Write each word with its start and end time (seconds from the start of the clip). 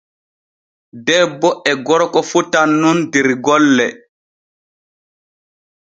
Debbo 1.05 1.49
e 1.71 1.73
gorko 1.87 2.19
fotan 2.29 2.69
nun 2.81 2.99
der 3.11 3.27
golle. 3.45 3.87